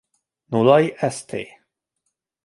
[0.51, 1.35] Nolai Szt.